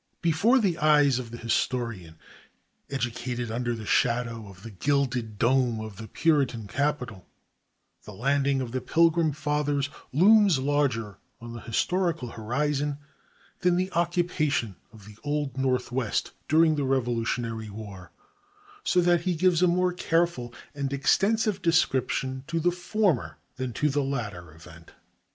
Before 0.23 0.57
the 0.57 0.79
eyes 0.79 1.19
of 1.19 1.29
the 1.29 1.37
historian 1.37 2.17
educated 2.89 3.51
under 3.51 3.75
the 3.75 3.85
shadow 3.85 4.47
of 4.47 4.63
the 4.63 4.71
gilded 4.71 5.37
dome 5.37 5.79
of 5.79 5.97
the 5.97 6.07
Puritan 6.07 6.65
Capitol, 6.65 7.27
the 8.05 8.13
landing 8.13 8.61
of 8.61 8.71
the 8.71 8.81
Pilgrim 8.81 9.31
Fathers 9.31 9.91
looms 10.11 10.57
larger 10.57 11.19
on 11.39 11.53
the 11.53 11.59
historical 11.61 12.29
horizon 12.29 12.97
than 13.59 13.75
the 13.75 13.91
occupation 13.91 14.75
of 14.91 15.05
the 15.05 15.17
Old 15.23 15.55
Northwest 15.55 16.31
during 16.47 16.77
the 16.77 16.83
Revolutionary 16.83 17.69
War, 17.69 18.11
so 18.83 19.01
that 19.01 19.21
he 19.21 19.35
gives 19.35 19.61
a 19.61 19.67
more 19.67 19.93
careful 19.93 20.51
and 20.73 20.91
extensive 20.91 21.61
description 21.61 22.43
to 22.47 22.59
the 22.59 22.71
former 22.71 23.37
than 23.57 23.71
to 23.73 23.87
the 23.87 24.01
latter 24.03 24.51
event. 24.51 24.93